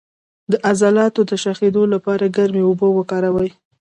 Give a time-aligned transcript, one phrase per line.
[0.51, 3.49] د عضلاتو د شخیدو لپاره ګرمې اوبه وکاروئ